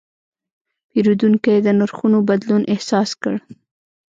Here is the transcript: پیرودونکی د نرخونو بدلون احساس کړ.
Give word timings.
پیرودونکی 0.89 1.57
د 1.61 1.67
نرخونو 1.79 2.17
بدلون 2.29 2.61
احساس 2.73 3.09
کړ. 3.21 3.35